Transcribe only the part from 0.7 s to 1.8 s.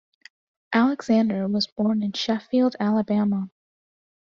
Alexander was